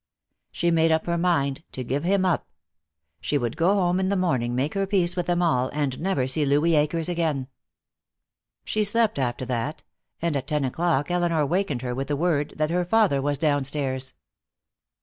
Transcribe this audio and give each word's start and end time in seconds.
She 0.51 0.71
made 0.71 0.91
up 0.91 1.05
her 1.05 1.15
mind 1.19 1.63
to 1.73 1.83
give 1.83 2.03
him 2.03 2.25
up. 2.25 2.47
She 3.19 3.37
would 3.37 3.55
go 3.55 3.75
home 3.75 3.99
in 3.99 4.09
the 4.09 4.15
morning, 4.15 4.55
make 4.55 4.73
her 4.73 4.87
peace 4.87 5.15
with 5.15 5.27
them 5.27 5.43
all, 5.43 5.69
and 5.73 5.99
never 5.99 6.25
see 6.25 6.43
Louis 6.43 6.73
Akers 6.75 7.07
again. 7.07 7.47
She 8.63 8.83
slept 8.83 9.19
after 9.19 9.45
that, 9.45 9.83
and 10.19 10.35
at 10.35 10.47
ten 10.47 10.65
o'clock 10.65 11.11
Elinor 11.11 11.45
wakened 11.45 11.83
her 11.83 11.93
with 11.93 12.07
the 12.07 12.15
word 12.15 12.55
that 12.57 12.71
her 12.71 12.83
father 12.83 13.21
was 13.21 13.37
downstairs. 13.37 14.15